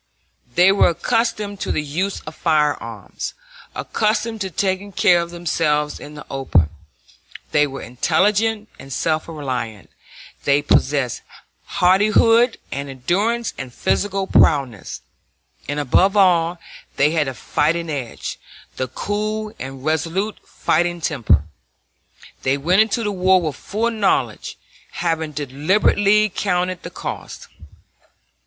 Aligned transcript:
They 0.55 0.71
were 0.71 0.87
accustomed 0.89 1.59
to 1.59 1.71
the 1.71 1.83
use 1.83 2.21
of 2.21 2.33
firearms, 2.33 3.35
accustomed 3.75 4.41
to 4.41 4.49
taking 4.49 4.91
care 4.91 5.21
of 5.21 5.29
themselves 5.29 5.99
in 5.99 6.15
the 6.15 6.25
open; 6.27 6.71
they 7.51 7.67
were 7.67 7.83
intelligent 7.83 8.67
and 8.79 8.91
self 8.91 9.27
reliant; 9.27 9.91
they 10.43 10.63
possessed 10.63 11.21
hardihood 11.65 12.57
and 12.71 12.89
endurance 12.89 13.53
and 13.59 13.71
physical 13.71 14.25
prowess; 14.25 15.03
and, 15.69 15.79
above 15.79 16.17
all, 16.17 16.59
they 16.95 17.11
had 17.11 17.27
the 17.27 17.35
fighting 17.35 17.87
edge, 17.87 18.39
the 18.77 18.87
cool 18.87 19.53
and 19.59 19.85
resolute 19.85 20.39
fighting 20.47 20.99
temper. 20.99 21.43
They 22.41 22.57
went 22.57 22.81
into 22.81 23.03
the 23.03 23.11
war 23.11 23.39
with 23.39 23.55
full 23.55 23.91
knowledge, 23.91 24.57
having 24.93 25.31
deliberately 25.31 26.29
counted 26.29 26.81
the 26.81 26.89
cost. 26.89 27.49